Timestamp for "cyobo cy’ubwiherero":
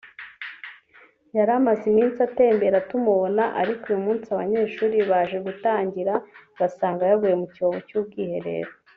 7.55-8.71